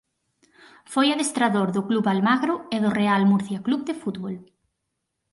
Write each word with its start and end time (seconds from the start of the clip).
Foi 0.93 1.07
adestrador 1.09 1.69
do 1.75 1.85
Club 1.87 2.05
Almagro 2.13 2.55
e 2.75 2.77
do 2.83 2.89
Real 2.99 3.23
Murcia 3.31 3.59
Club 3.65 3.81
de 3.89 3.95
Fútbol. 4.01 4.35